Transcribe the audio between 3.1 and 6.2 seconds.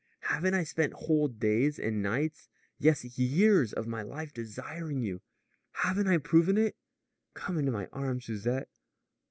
years of my life desiring you? Haven't I